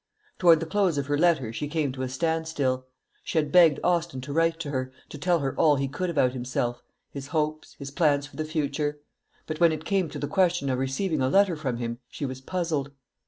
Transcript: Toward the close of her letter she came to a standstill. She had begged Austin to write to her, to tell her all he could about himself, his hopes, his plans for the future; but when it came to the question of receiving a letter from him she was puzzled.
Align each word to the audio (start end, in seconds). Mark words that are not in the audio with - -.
Toward 0.39 0.59
the 0.59 0.65
close 0.65 0.97
of 0.97 1.05
her 1.05 1.15
letter 1.15 1.53
she 1.53 1.67
came 1.67 1.91
to 1.91 2.01
a 2.01 2.09
standstill. 2.09 2.87
She 3.23 3.37
had 3.37 3.51
begged 3.51 3.79
Austin 3.83 4.19
to 4.21 4.33
write 4.33 4.59
to 4.61 4.71
her, 4.71 4.91
to 5.09 5.17
tell 5.19 5.41
her 5.41 5.53
all 5.59 5.75
he 5.75 5.87
could 5.87 6.09
about 6.09 6.33
himself, 6.33 6.81
his 7.11 7.27
hopes, 7.27 7.75
his 7.77 7.91
plans 7.91 8.25
for 8.25 8.35
the 8.35 8.43
future; 8.43 8.99
but 9.45 9.59
when 9.59 9.71
it 9.71 9.85
came 9.85 10.09
to 10.09 10.17
the 10.17 10.25
question 10.27 10.71
of 10.71 10.79
receiving 10.79 11.21
a 11.21 11.29
letter 11.29 11.55
from 11.55 11.77
him 11.77 11.99
she 12.09 12.25
was 12.25 12.41
puzzled. 12.41 12.89